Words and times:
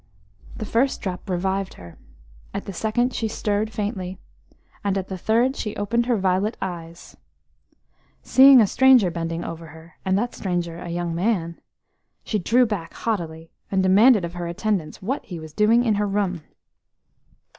HE 0.57 0.65
first 0.65 0.99
drop 0.99 1.29
revived 1.29 1.75
her; 1.75 1.99
at 2.55 2.65
the 2.65 2.73
second 2.73 3.13
she 3.13 3.27
stirred 3.27 3.71
faintly, 3.71 4.17
and 4.83 4.97
at 4.97 5.09
the 5.09 5.15
third 5.19 5.55
she 5.55 5.75
opened 5.75 6.07
her 6.07 6.17
violet 6.17 6.57
eyes. 6.59 7.15
Seeing 8.23 8.59
a 8.59 8.65
stranger 8.65 9.11
bending 9.11 9.43
over 9.45 9.67
her, 9.67 9.93
and 10.03 10.17
that 10.17 10.33
stranger 10.33 10.79
a 10.79 10.89
young 10.89 11.13
man, 11.13 11.61
she 12.23 12.39
drew 12.39 12.65
back 12.65 12.95
haughtily, 12.95 13.51
and 13.69 13.83
demanded 13.83 14.25
of 14.25 14.33
her 14.33 14.47
attendants 14.47 15.03
what 15.03 15.23
he 15.25 15.39
was 15.39 15.53
doing 15.53 15.85
in 15.85 15.93
her 15.93 16.07
room. 16.07 16.41